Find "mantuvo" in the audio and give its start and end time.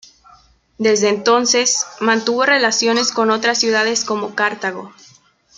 1.99-2.43